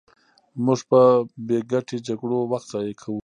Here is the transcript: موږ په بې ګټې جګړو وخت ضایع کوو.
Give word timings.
موږ 0.65 0.79
په 0.89 0.99
بې 1.47 1.57
ګټې 1.71 1.97
جګړو 2.07 2.39
وخت 2.51 2.67
ضایع 2.73 2.93
کوو. 3.01 3.19